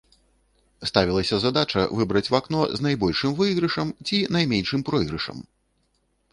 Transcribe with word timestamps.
Ставілася 0.91 1.39
задача 1.43 1.83
выбраць 1.99 2.25
вакно 2.37 2.61
з 2.81 2.87
найбольшым 2.87 3.31
выйгрышам 3.43 3.87
ці 4.09 4.17
найменшым 4.39 4.79
пройгрышам. 4.91 5.37